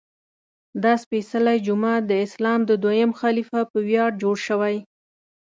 دا 0.83 0.93
سپېڅلی 1.03 1.57
جومات 1.65 2.01
د 2.07 2.11
اسلام 2.25 2.59
د 2.65 2.71
دویم 2.83 3.11
خلیفه 3.21 3.59
په 3.71 3.77
ویاړ 3.87 4.09
جوړ 4.21 4.35
شوی. 4.47 4.75